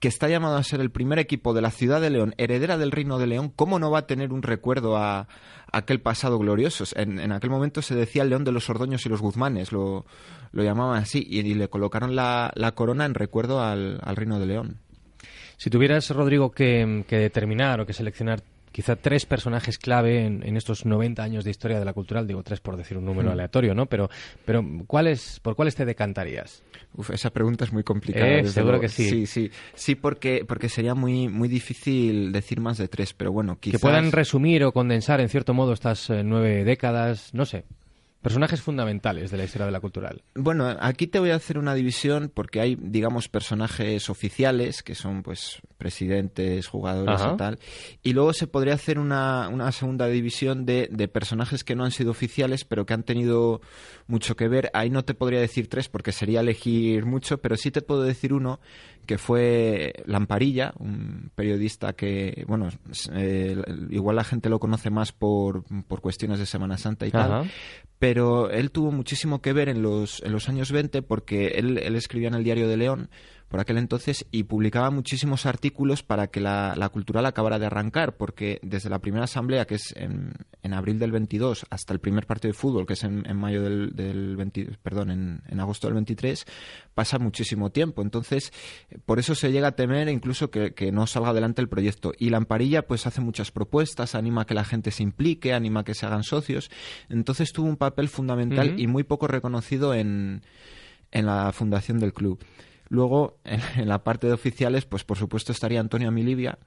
que 0.00 0.08
está 0.08 0.28
llamado 0.28 0.56
a 0.56 0.64
ser 0.64 0.80
el 0.80 0.90
primer 0.90 1.18
equipo 1.18 1.52
de 1.52 1.60
la 1.60 1.70
ciudad 1.70 2.00
de 2.00 2.08
León, 2.08 2.34
heredera 2.38 2.78
del 2.78 2.90
Reino 2.90 3.18
de 3.18 3.26
León, 3.26 3.52
¿cómo 3.54 3.78
no 3.78 3.90
va 3.90 4.00
a 4.00 4.06
tener 4.06 4.32
un 4.32 4.42
recuerdo 4.42 4.96
a, 4.96 5.28
aquel 5.72 6.00
pasado 6.00 6.38
glorioso? 6.38 6.84
En, 6.96 7.30
aquel 7.32 7.50
momento 7.50 7.82
se 7.82 7.94
decía 7.94 8.22
el 8.22 8.30
León 8.30 8.44
de 8.44 8.52
los 8.52 8.70
Ordoños 8.70 9.04
y 9.04 9.10
los 9.10 9.20
Guzmanes, 9.20 9.72
lo, 9.72 10.06
llamaban 10.54 11.02
así, 11.02 11.24
y, 11.28 11.42
le 11.42 11.68
colocaron 11.68 12.16
la, 12.16 12.72
corona 12.74 13.04
en 13.04 13.14
recuerdo 13.14 13.62
al, 13.62 14.00
Reino 14.16 14.40
de 14.40 14.46
León. 14.46 14.78
Si 15.58 15.68
tuvieras, 15.68 16.08
Rodrigo, 16.08 16.50
que, 16.50 17.04
determinar 17.10 17.80
o 17.80 17.86
que 17.86 17.92
seleccionar 17.92 18.42
quizá 18.72 18.96
tres 18.96 19.26
personajes 19.26 19.78
clave 19.78 20.24
en, 20.26 20.56
estos 20.56 20.86
90 20.86 21.22
años 21.22 21.44
de 21.44 21.50
historia 21.50 21.78
de 21.78 21.84
la 21.84 21.92
cultural, 21.92 22.26
digo 22.26 22.42
tres 22.42 22.60
por 22.60 22.76
decir 22.76 22.98
un 22.98 23.04
número 23.04 23.30
hmm. 23.30 23.32
aleatorio, 23.32 23.74
¿no? 23.74 23.86
Pero, 23.86 24.10
pero 24.44 24.64
¿cuáles, 24.86 25.40
¿por 25.40 25.56
cuáles 25.56 25.74
te 25.74 25.84
decantarías? 25.84 26.62
Uf, 26.94 27.10
esa 27.10 27.30
pregunta 27.30 27.64
es 27.64 27.72
muy 27.72 27.82
complicada. 27.82 28.26
Eh, 28.26 28.46
seguro 28.46 28.80
que 28.80 28.88
sí. 28.88 29.08
Sí, 29.08 29.26
sí. 29.26 29.50
Sí, 29.74 29.94
porque, 29.94 30.44
porque 30.46 30.68
sería 30.68 30.94
muy, 30.94 31.28
muy 31.28 31.48
difícil 31.48 32.32
decir 32.32 32.60
más 32.60 32.78
de 32.78 32.88
tres, 32.88 33.14
pero 33.14 33.32
bueno, 33.32 33.58
quizás... 33.60 33.80
Que 33.80 33.82
puedan 33.82 34.12
resumir 34.12 34.64
o 34.64 34.72
condensar, 34.72 35.20
en 35.20 35.28
cierto 35.28 35.54
modo, 35.54 35.72
estas 35.72 36.10
eh, 36.10 36.22
nueve 36.24 36.64
décadas, 36.64 37.32
no 37.34 37.46
sé. 37.46 37.64
Personajes 38.22 38.60
fundamentales 38.60 39.30
de 39.30 39.38
la 39.38 39.44
historia 39.44 39.64
de 39.64 39.72
la 39.72 39.80
cultural. 39.80 40.22
Bueno, 40.34 40.76
aquí 40.80 41.06
te 41.06 41.18
voy 41.18 41.30
a 41.30 41.36
hacer 41.36 41.56
una 41.56 41.74
división 41.74 42.30
porque 42.32 42.60
hay, 42.60 42.76
digamos, 42.78 43.28
personajes 43.28 44.10
oficiales 44.10 44.82
que 44.82 44.94
son, 44.94 45.22
pues, 45.22 45.62
presidentes, 45.78 46.66
jugadores 46.66 47.18
y 47.22 47.36
tal. 47.38 47.58
Y 48.02 48.12
luego 48.12 48.34
se 48.34 48.46
podría 48.46 48.74
hacer 48.74 48.98
una, 48.98 49.48
una 49.48 49.72
segunda 49.72 50.06
división 50.06 50.66
de, 50.66 50.88
de, 50.92 51.08
personajes 51.08 51.64
que 51.64 51.74
no 51.74 51.84
han 51.84 51.92
sido 51.92 52.10
oficiales, 52.10 52.66
pero 52.66 52.84
que 52.84 52.92
han 52.92 53.04
tenido 53.04 53.62
mucho 54.10 54.36
que 54.36 54.48
ver. 54.48 54.70
Ahí 54.74 54.90
no 54.90 55.04
te 55.04 55.14
podría 55.14 55.40
decir 55.40 55.68
tres 55.68 55.88
porque 55.88 56.12
sería 56.12 56.40
elegir 56.40 57.06
mucho, 57.06 57.38
pero 57.38 57.56
sí 57.56 57.70
te 57.70 57.82
puedo 57.82 58.02
decir 58.02 58.32
uno 58.32 58.60
que 59.06 59.18
fue 59.18 59.94
Lamparilla, 60.04 60.72
un 60.78 61.30
periodista 61.34 61.94
que, 61.94 62.44
bueno, 62.46 62.68
eh, 63.12 63.56
igual 63.90 64.16
la 64.16 64.24
gente 64.24 64.48
lo 64.48 64.60
conoce 64.60 64.90
más 64.90 65.12
por, 65.12 65.64
por 65.88 66.00
cuestiones 66.00 66.38
de 66.38 66.46
Semana 66.46 66.78
Santa 66.78 67.06
y 67.06 67.10
tal, 67.10 67.50
pero 67.98 68.50
él 68.50 68.70
tuvo 68.70 68.92
muchísimo 68.92 69.40
que 69.40 69.52
ver 69.52 69.68
en 69.68 69.82
los, 69.82 70.22
en 70.22 70.32
los 70.32 70.48
años 70.48 70.70
20 70.70 71.02
porque 71.02 71.48
él, 71.56 71.78
él 71.78 71.96
escribía 71.96 72.28
en 72.28 72.34
el 72.34 72.44
Diario 72.44 72.68
de 72.68 72.76
León 72.76 73.10
por 73.50 73.58
aquel 73.58 73.78
entonces 73.78 74.26
y 74.30 74.44
publicaba 74.44 74.90
muchísimos 74.90 75.44
artículos 75.44 76.04
para 76.04 76.28
que 76.28 76.38
la, 76.38 76.74
la 76.76 76.88
cultural 76.88 77.26
acabara 77.26 77.58
de 77.58 77.66
arrancar, 77.66 78.16
porque 78.16 78.60
desde 78.62 78.88
la 78.88 79.00
primera 79.00 79.24
asamblea, 79.24 79.66
que 79.66 79.74
es 79.74 79.92
en, 79.96 80.34
en 80.62 80.72
abril 80.72 81.00
del 81.00 81.10
22, 81.10 81.66
hasta 81.68 81.92
el 81.92 81.98
primer 81.98 82.26
partido 82.26 82.52
de 82.52 82.56
fútbol, 82.56 82.86
que 82.86 82.92
es 82.92 83.02
en, 83.02 83.28
en 83.28 83.36
mayo 83.36 83.60
del, 83.60 83.96
del 83.96 84.36
20, 84.36 84.78
perdón, 84.80 85.10
en, 85.10 85.42
en, 85.48 85.58
agosto 85.58 85.88
del 85.88 85.94
23, 85.94 86.44
pasa 86.94 87.18
muchísimo 87.18 87.70
tiempo. 87.70 88.02
Entonces, 88.02 88.52
por 89.04 89.18
eso 89.18 89.34
se 89.34 89.50
llega 89.50 89.66
a 89.66 89.72
temer 89.72 90.08
incluso 90.08 90.52
que, 90.52 90.72
que 90.72 90.92
no 90.92 91.08
salga 91.08 91.30
adelante 91.30 91.60
el 91.60 91.68
proyecto. 91.68 92.12
Y 92.16 92.30
Lamparilla, 92.30 92.86
pues 92.86 93.08
hace 93.08 93.20
muchas 93.20 93.50
propuestas, 93.50 94.14
anima 94.14 94.42
a 94.42 94.46
que 94.46 94.54
la 94.54 94.64
gente 94.64 94.92
se 94.92 95.02
implique, 95.02 95.54
anima 95.54 95.80
a 95.80 95.84
que 95.84 95.94
se 95.94 96.06
hagan 96.06 96.22
socios. 96.22 96.70
Entonces 97.08 97.52
tuvo 97.52 97.68
un 97.68 97.76
papel 97.76 98.08
fundamental 98.08 98.68
uh 98.68 98.72
-huh. 98.74 98.80
y 98.80 98.86
muy 98.86 99.02
poco 99.02 99.26
reconocido 99.26 99.92
en, 99.92 100.42
en 101.10 101.26
la 101.26 101.50
fundación 101.52 101.98
del 101.98 102.12
club. 102.12 102.38
Luego, 102.90 103.38
en, 103.44 103.88
la 103.88 104.04
parte 104.04 104.26
de 104.26 104.34
oficiales, 104.34 104.84
pues 104.84 105.04
por 105.04 105.16
supuesto 105.16 105.52
estaría 105.52 105.80
Antonio 105.80 106.08
Amilibia, 106.08 106.58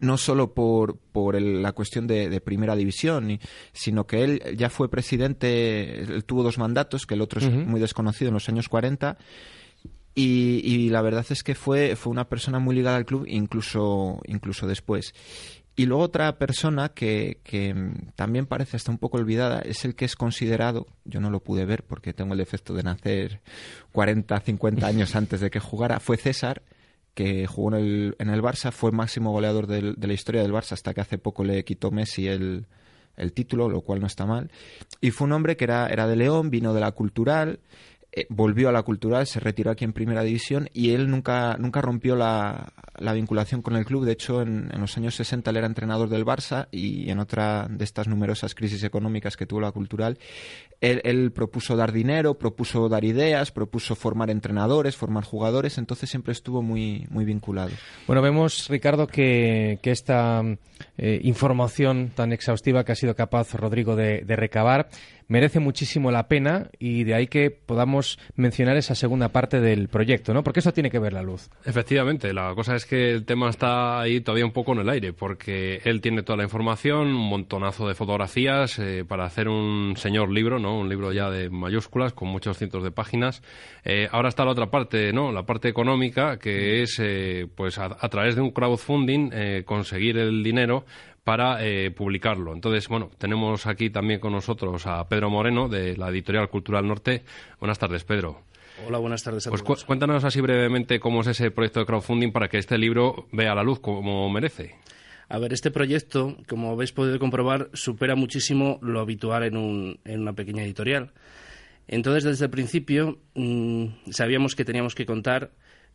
no 0.00 0.16
solo 0.16 0.54
por, 0.54 0.96
por 0.98 1.36
el, 1.36 1.62
la 1.62 1.72
cuestión 1.72 2.06
de, 2.06 2.28
de 2.28 2.40
primera 2.40 2.74
división, 2.74 3.38
sino 3.72 4.06
que 4.06 4.24
él 4.24 4.42
ya 4.56 4.70
fue 4.70 4.90
presidente, 4.90 6.00
él 6.00 6.24
tuvo 6.24 6.42
dos 6.42 6.58
mandatos, 6.58 7.06
que 7.06 7.14
el 7.14 7.20
otro 7.20 7.40
uh 7.40 7.44
-huh. 7.44 7.60
es 7.60 7.66
muy 7.66 7.78
desconocido 7.78 8.28
en 8.28 8.34
los 8.34 8.48
años 8.48 8.68
40, 8.68 9.18
y, 10.16 10.60
y, 10.64 10.90
la 10.90 11.02
verdad 11.02 11.26
es 11.28 11.42
que 11.42 11.54
fue, 11.56 11.96
fue 11.96 12.12
una 12.12 12.28
persona 12.28 12.60
muy 12.60 12.76
ligada 12.76 12.96
al 12.96 13.04
club, 13.04 13.24
incluso, 13.26 14.20
incluso 14.26 14.66
después. 14.66 15.12
Y 15.76 15.86
luego 15.86 16.04
otra 16.04 16.38
persona 16.38 16.90
que, 16.90 17.38
que, 17.42 17.74
también 18.14 18.46
parece 18.46 18.76
hasta 18.76 18.92
un 18.92 18.98
poco 18.98 19.16
olvidada 19.16 19.60
es 19.60 19.84
el 19.84 19.96
que 19.96 20.04
es 20.04 20.14
considerado, 20.14 20.86
yo 21.04 21.20
no 21.20 21.30
lo 21.30 21.40
pude 21.40 21.64
ver 21.64 21.82
porque 21.82 22.12
tengo 22.12 22.32
el 22.32 22.38
defecto 22.38 22.74
de 22.74 22.84
nacer 22.84 23.40
40, 23.90 24.38
50 24.38 24.86
años 24.86 25.16
antes 25.16 25.40
de 25.40 25.50
que 25.50 25.58
jugara, 25.58 25.98
fue 25.98 26.16
César, 26.16 26.62
que 27.14 27.46
jugó 27.46 27.76
en 27.76 27.84
el, 27.84 28.16
en 28.18 28.30
el 28.30 28.42
Barça, 28.42 28.70
fue 28.70 28.92
máximo 28.92 29.32
goleador 29.32 29.66
del, 29.66 29.94
de 29.96 30.06
la 30.06 30.14
historia 30.14 30.42
del 30.42 30.52
Barça 30.52 30.72
hasta 30.72 30.94
que 30.94 31.00
hace 31.00 31.18
poco 31.18 31.44
le 31.44 31.64
quitó 31.64 31.90
Messi 31.90 32.28
el, 32.28 32.66
el 33.16 33.32
título, 33.32 33.68
lo 33.68 33.80
cual 33.80 34.00
no 34.00 34.06
está 34.06 34.26
mal. 34.26 34.50
Y 35.00 35.10
fue 35.10 35.26
un 35.26 35.32
hombre 35.32 35.56
que 35.56 35.64
era, 35.64 35.88
era 35.88 36.06
de 36.06 36.16
León, 36.16 36.50
vino 36.50 36.74
de 36.74 36.80
la 36.80 36.92
cultural, 36.92 37.60
eh, 38.16 38.26
volvió 38.28 38.68
a 38.68 38.72
la 38.72 38.84
cultural, 38.84 39.26
se 39.26 39.40
retiró 39.40 39.72
aquí 39.72 39.84
en 39.84 39.92
primera 39.92 40.22
división 40.22 40.68
y 40.72 40.90
él 40.90 41.10
nunca, 41.10 41.56
nunca 41.58 41.80
rompió 41.80 42.14
la, 42.14 42.72
la 42.98 43.12
vinculación 43.12 43.60
con 43.60 43.74
el 43.74 43.84
club. 43.84 44.04
De 44.04 44.12
hecho, 44.12 44.40
en, 44.40 44.70
los 44.78 44.96
años 44.96 45.16
60 45.16 45.50
él 45.50 45.56
era 45.56 45.66
entrenador 45.66 46.08
del 46.08 46.24
Barça 46.24 46.68
y 46.70 47.10
en 47.10 47.18
otra 47.18 47.66
de 47.68 47.82
estas 47.82 48.06
numerosas 48.06 48.54
crisis 48.54 48.84
económicas 48.84 49.36
que 49.36 49.46
tuvo 49.46 49.60
la 49.60 49.72
cultural, 49.72 50.18
él, 50.80 51.32
propuso 51.32 51.76
dar 51.76 51.90
dinero, 51.90 52.34
propuso 52.34 52.88
dar 52.88 53.04
ideas, 53.04 53.50
propuso 53.50 53.96
formar 53.96 54.30
entrenadores, 54.30 54.96
formar 54.96 55.24
jugadores, 55.24 55.78
entonces 55.78 56.08
siempre 56.08 56.32
estuvo 56.32 56.62
muy, 56.62 57.06
muy 57.10 57.24
vinculado. 57.24 57.70
Bueno, 58.06 58.22
vemos, 58.22 58.68
Ricardo, 58.68 59.08
que, 59.08 59.80
que 59.82 59.90
esta 59.90 60.42
eh, 60.98 61.20
información 61.24 62.12
tan 62.14 62.32
exhaustiva 62.32 62.84
que 62.84 62.92
ha 62.92 62.96
sido 62.96 63.16
capaz 63.16 63.54
Rodrigo 63.54 63.96
de 63.96 64.36
recabar 64.36 64.88
merece 65.28 65.60
muchísimo 65.60 66.10
la 66.10 66.28
pena 66.28 66.70
y 66.78 67.04
de 67.04 67.14
ahí 67.14 67.26
que 67.26 67.50
podamos 67.50 68.18
mencionar 68.36 68.76
esa 68.76 68.94
segunda 68.94 69.30
parte 69.30 69.60
del 69.60 69.88
proyecto, 69.88 70.34
¿no? 70.34 70.42
Porque 70.42 70.60
eso 70.60 70.72
tiene 70.72 70.90
que 70.90 70.98
ver 70.98 71.12
la 71.12 71.22
luz. 71.22 71.50
Efectivamente, 71.64 72.32
la 72.32 72.54
cosa 72.54 72.74
es 72.74 72.86
que 72.86 73.12
el 73.12 73.24
tema 73.24 73.50
está 73.50 74.00
ahí 74.00 74.20
todavía 74.20 74.44
un 74.44 74.52
poco 74.52 74.72
en 74.72 74.80
el 74.80 74.88
aire, 74.88 75.12
porque 75.12 75.80
él 75.84 76.00
tiene 76.00 76.22
toda 76.22 76.38
la 76.38 76.44
información, 76.44 77.08
un 77.08 77.28
montonazo 77.28 77.88
de 77.88 77.94
fotografías 77.94 78.78
eh, 78.78 79.04
para 79.06 79.24
hacer 79.24 79.48
un 79.48 79.94
señor 79.96 80.30
libro, 80.30 80.58
¿no? 80.58 80.78
Un 80.78 80.88
libro 80.88 81.12
ya 81.12 81.30
de 81.30 81.50
mayúsculas 81.50 82.12
con 82.12 82.28
muchos 82.28 82.58
cientos 82.58 82.82
de 82.82 82.90
páginas. 82.90 83.42
Eh, 83.84 84.08
ahora 84.10 84.28
está 84.28 84.44
la 84.44 84.52
otra 84.52 84.70
parte, 84.70 85.12
¿no? 85.12 85.32
La 85.32 85.44
parte 85.44 85.68
económica, 85.68 86.38
que 86.38 86.82
es, 86.82 86.98
eh, 87.00 87.46
pues, 87.54 87.78
a, 87.78 87.96
a, 87.98 88.08
través 88.08 88.36
de 88.36 88.42
un 88.42 88.50
crowdfunding 88.50 89.30
eh, 89.32 89.62
conseguir 89.64 90.18
el 90.18 90.42
dinero 90.42 90.84
para 91.24 91.64
eh, 91.64 91.90
publicarlo. 91.90 92.52
Entonces, 92.52 92.86
bueno, 92.88 93.10
tenemos 93.18 93.66
aquí 93.66 93.90
también 93.90 94.20
con 94.20 94.32
nosotros 94.32 94.86
a 94.86 95.08
Pedro 95.08 95.30
Moreno 95.30 95.68
de 95.68 95.96
la 95.96 96.10
Editorial 96.10 96.48
Cultural 96.48 96.86
Norte. 96.86 97.24
Buenas 97.58 97.78
tardes, 97.78 98.04
Pedro. 98.04 98.42
Hola, 98.86 98.98
buenas 98.98 99.22
tardes 99.22 99.46
a 99.46 99.50
pues 99.50 99.62
todos. 99.62 99.82
Cu 99.82 99.86
cuéntanos 99.86 100.24
así 100.24 100.40
brevemente 100.40 101.00
cómo 101.00 101.22
es 101.22 101.28
ese 101.28 101.50
proyecto 101.50 101.80
de 101.80 101.86
crowdfunding 101.86 102.32
para 102.32 102.48
que 102.48 102.58
este 102.58 102.76
libro 102.76 103.26
vea 103.32 103.54
la 103.54 103.62
luz 103.62 103.80
como 103.80 104.28
merece. 104.28 104.74
A 105.28 105.38
ver, 105.38 105.54
este 105.54 105.70
proyecto, 105.70 106.36
como 106.46 106.72
habéis 106.72 106.92
podido 106.92 107.18
comprobar, 107.18 107.70
supera 107.72 108.14
muchísimo 108.14 108.78
lo 108.82 109.00
habitual 109.00 109.44
en, 109.44 109.56
un, 109.56 109.98
en 110.04 110.20
una 110.20 110.34
pequeña 110.34 110.62
editorial. 110.62 111.12
Entonces, 111.88 112.24
desde 112.24 112.44
el 112.46 112.50
principio, 112.50 113.20
mmm, 113.34 113.86
sabíamos 114.10 114.54
que 114.54 114.64
teníamos 114.64 114.94
que 114.94 115.06
contar 115.06 115.52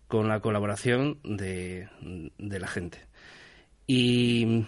con 0.08 0.28
la 0.28 0.40
colaboración 0.40 1.20
de, 1.24 1.88
de 2.40 2.60
la 2.60 2.68
gente. 2.68 3.06
Y 3.86 4.66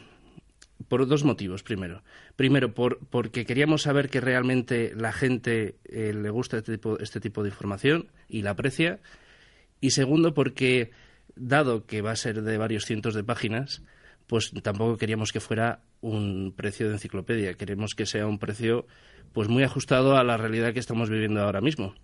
por 0.88 1.08
dos 1.08 1.24
motivos, 1.24 1.64
primero. 1.64 2.04
Primero, 2.36 2.74
por, 2.74 3.00
porque 3.10 3.46
queríamos 3.46 3.84
saber 3.84 4.10
que 4.10 4.22
realmente 4.22 4.94
la 4.96 5.12
gente 5.12 5.76
eh, 5.86 6.14
le 6.14 6.30
gusta 6.30 6.58
este 6.58 6.74
tipo, 6.74 7.00
este 7.00 7.20
tipo 7.20 7.44
de 7.44 7.50
información 7.50 8.10
y 8.28 8.42
la 8.42 8.52
aprecia. 8.52 9.00
Y 9.80 9.92
segundo, 9.92 10.34
porque, 10.34 10.92
dado 11.36 11.86
que 11.86 12.02
va 12.02 12.12
a 12.12 12.16
ser 12.16 12.42
de 12.42 12.58
varios 12.58 12.86
cientos 12.86 13.14
de 13.14 13.24
páginas, 13.24 13.84
pues 14.28 14.52
tampoco 14.64 14.98
queríamos 14.98 15.32
que 15.32 15.40
fuera 15.40 15.82
un 16.00 16.54
precio 16.56 16.88
de 16.88 16.94
enciclopedia. 16.94 17.56
Queremos 17.56 17.96
que 17.96 18.06
sea 18.06 18.28
un 18.28 18.40
precio 18.40 18.86
pues 19.34 19.48
muy 19.48 19.64
ajustado 19.64 20.18
a 20.18 20.24
la 20.24 20.38
realidad 20.38 20.74
que 20.74 20.80
estamos 20.80 21.10
viviendo 21.10 21.42
ahora 21.42 21.62
mismo. 21.62 21.96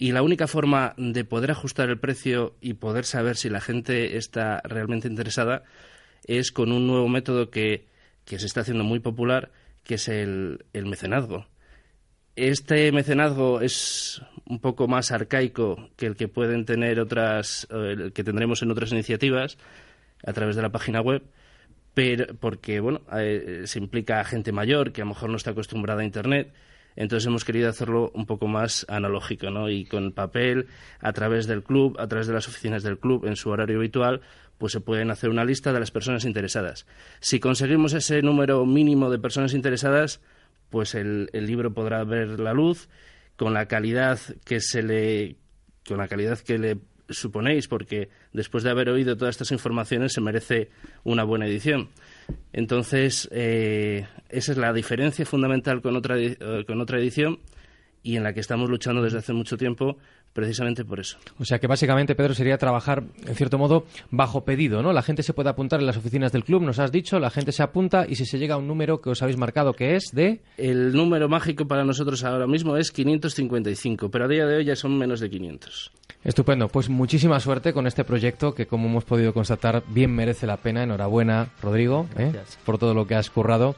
Y 0.00 0.12
la 0.12 0.22
única 0.22 0.46
forma 0.46 0.94
de 0.96 1.24
poder 1.24 1.50
ajustar 1.50 1.88
el 1.88 1.98
precio 1.98 2.54
y 2.60 2.74
poder 2.74 3.04
saber 3.04 3.36
si 3.36 3.50
la 3.50 3.60
gente 3.60 4.16
está 4.16 4.60
realmente 4.64 5.08
interesada 5.08 5.64
es 6.24 6.52
con 6.52 6.70
un 6.70 6.86
nuevo 6.86 7.08
método 7.08 7.50
que 7.50 7.87
que 8.28 8.38
se 8.38 8.46
está 8.46 8.60
haciendo 8.60 8.84
muy 8.84 9.00
popular, 9.00 9.50
que 9.84 9.94
es 9.94 10.08
el, 10.08 10.66
el 10.74 10.86
mecenazgo. 10.86 11.46
Este 12.36 12.92
mecenazgo 12.92 13.60
es 13.60 14.22
un 14.44 14.60
poco 14.60 14.86
más 14.86 15.10
arcaico 15.10 15.88
que 15.96 16.06
el 16.06 16.14
que 16.14 16.28
pueden 16.28 16.64
tener 16.64 17.00
otras, 17.00 17.66
el 17.70 18.12
que 18.12 18.22
tendremos 18.22 18.62
en 18.62 18.70
otras 18.70 18.92
iniciativas 18.92 19.58
a 20.24 20.32
través 20.32 20.56
de 20.56 20.62
la 20.62 20.70
página 20.70 21.00
web, 21.00 21.22
pero 21.94 22.26
porque 22.36 22.80
bueno, 22.80 23.00
eh, 23.16 23.62
se 23.64 23.78
implica 23.78 24.20
a 24.20 24.24
gente 24.24 24.52
mayor 24.52 24.92
que 24.92 25.00
a 25.00 25.04
lo 25.04 25.10
mejor 25.10 25.30
no 25.30 25.36
está 25.36 25.50
acostumbrada 25.50 26.02
a 26.02 26.04
Internet. 26.04 26.52
Entonces 26.98 27.28
hemos 27.28 27.44
querido 27.44 27.68
hacerlo 27.68 28.10
un 28.12 28.26
poco 28.26 28.48
más 28.48 28.84
analógico, 28.88 29.50
¿no? 29.50 29.70
Y 29.70 29.84
con 29.84 30.10
papel, 30.10 30.66
a 30.98 31.12
través 31.12 31.46
del 31.46 31.62
club, 31.62 31.96
a 32.00 32.08
través 32.08 32.26
de 32.26 32.32
las 32.32 32.48
oficinas 32.48 32.82
del 32.82 32.98
club, 32.98 33.24
en 33.24 33.36
su 33.36 33.50
horario 33.50 33.76
habitual, 33.78 34.20
pues 34.58 34.72
se 34.72 34.80
pueden 34.80 35.12
hacer 35.12 35.30
una 35.30 35.44
lista 35.44 35.72
de 35.72 35.78
las 35.78 35.92
personas 35.92 36.24
interesadas. 36.24 36.86
Si 37.20 37.38
conseguimos 37.38 37.92
ese 37.92 38.20
número 38.20 38.66
mínimo 38.66 39.10
de 39.10 39.20
personas 39.20 39.54
interesadas, 39.54 40.20
pues 40.70 40.96
el, 40.96 41.30
libro 41.32 41.72
podrá 41.72 42.02
ver 42.02 42.40
la 42.40 42.52
luz 42.52 42.88
con 43.36 43.54
la 43.54 43.66
calidad 43.66 44.18
que 44.44 44.60
se 44.60 44.82
le 44.82 45.36
con 45.86 45.98
la 45.98 46.08
calidad 46.08 46.40
que 46.40 46.58
le 46.58 46.78
suponéis, 47.08 47.68
porque 47.68 48.08
después 48.32 48.64
de 48.64 48.70
haber 48.70 48.88
oído 48.88 49.16
todas 49.16 49.34
estas 49.34 49.52
informaciones 49.52 50.12
se 50.12 50.20
merece 50.20 50.70
una 51.04 51.24
buena 51.24 51.46
edición. 51.46 51.88
Entonces, 52.52 53.28
eh, 53.32 54.06
esa 54.28 54.52
es 54.52 54.58
la 54.58 54.72
diferencia 54.72 55.24
fundamental 55.24 55.80
con 55.80 55.96
otra, 55.96 56.18
eh, 56.18 56.36
con 56.66 56.80
otra 56.80 56.98
edición 56.98 57.38
y 58.02 58.16
en 58.16 58.22
la 58.22 58.32
que 58.32 58.40
estamos 58.40 58.70
luchando 58.70 59.02
desde 59.02 59.18
hace 59.18 59.32
mucho 59.32 59.56
tiempo 59.56 59.98
precisamente 60.32 60.84
por 60.84 61.00
eso. 61.00 61.18
O 61.38 61.44
sea 61.44 61.58
que 61.58 61.66
básicamente, 61.66 62.14
Pedro, 62.14 62.34
sería 62.34 62.58
trabajar, 62.58 63.04
en 63.26 63.34
cierto 63.34 63.58
modo, 63.58 63.84
bajo 64.10 64.44
pedido, 64.44 64.82
¿no? 64.82 64.92
La 64.92 65.02
gente 65.02 65.22
se 65.22 65.32
puede 65.32 65.50
apuntar 65.50 65.80
en 65.80 65.86
las 65.86 65.96
oficinas 65.96 66.32
del 66.32 66.44
club, 66.44 66.62
nos 66.62 66.78
has 66.78 66.92
dicho, 66.92 67.18
la 67.18 67.30
gente 67.30 67.52
se 67.52 67.62
apunta 67.62 68.06
y 68.08 68.14
si 68.14 68.24
se 68.24 68.38
llega 68.38 68.54
a 68.54 68.58
un 68.58 68.66
número 68.66 69.00
que 69.00 69.10
os 69.10 69.22
habéis 69.22 69.36
marcado 69.36 69.72
que 69.72 69.96
es 69.96 70.10
de... 70.12 70.40
El 70.56 70.92
número 70.92 71.28
mágico 71.28 71.66
para 71.66 71.84
nosotros 71.84 72.24
ahora 72.24 72.46
mismo 72.46 72.76
es 72.76 72.90
555, 72.90 74.10
pero 74.10 74.26
a 74.26 74.28
día 74.28 74.46
de 74.46 74.56
hoy 74.56 74.64
ya 74.64 74.76
son 74.76 74.96
menos 74.96 75.20
de 75.20 75.30
500. 75.30 75.92
Estupendo, 76.24 76.68
pues 76.68 76.88
muchísima 76.88 77.38
suerte 77.40 77.72
con 77.72 77.86
este 77.86 78.04
proyecto 78.04 78.54
que 78.54 78.66
como 78.66 78.88
hemos 78.88 79.04
podido 79.04 79.32
constatar 79.32 79.82
bien 79.88 80.14
merece 80.14 80.46
la 80.46 80.56
pena. 80.56 80.82
Enhorabuena, 80.82 81.50
Rodrigo, 81.62 82.06
¿eh? 82.16 82.32
por 82.64 82.78
todo 82.78 82.92
lo 82.92 83.06
que 83.06 83.14
has 83.14 83.30
currado. 83.30 83.76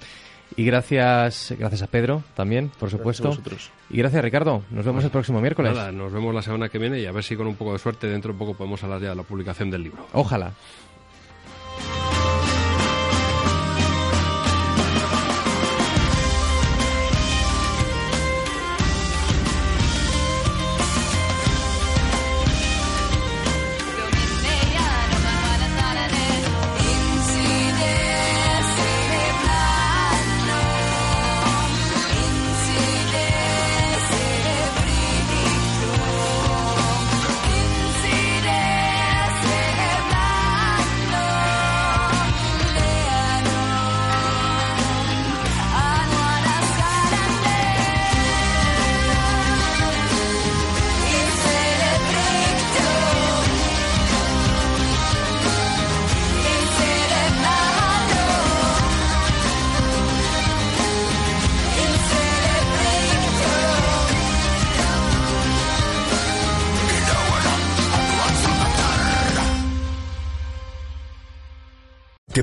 Y 0.56 0.64
gracias, 0.64 1.54
gracias 1.58 1.82
a 1.82 1.86
Pedro 1.86 2.22
también, 2.34 2.70
por 2.78 2.90
supuesto. 2.90 3.30
Gracias 3.30 3.70
y 3.88 3.98
gracias, 3.98 4.22
Ricardo. 4.22 4.62
Nos 4.70 4.84
vemos 4.84 5.04
el 5.04 5.10
próximo 5.10 5.40
miércoles. 5.40 5.74
Nada, 5.74 5.92
nos 5.92 6.12
vemos 6.12 6.34
la 6.34 6.42
semana 6.42 6.68
que 6.68 6.78
viene 6.78 7.00
y 7.00 7.06
a 7.06 7.12
ver 7.12 7.24
si 7.24 7.36
con 7.36 7.46
un 7.46 7.56
poco 7.56 7.72
de 7.72 7.78
suerte 7.78 8.06
dentro 8.06 8.32
de 8.32 8.38
poco 8.38 8.54
podemos 8.54 8.82
hablar 8.84 9.00
ya 9.00 9.10
de 9.10 9.16
la 9.16 9.22
publicación 9.22 9.70
del 9.70 9.84
libro. 9.84 10.06
Ojalá. 10.12 10.52